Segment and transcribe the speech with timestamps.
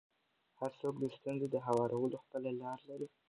[0.59, 3.07] هر څوک د ستونزو د هوارولو خپله لاره لري.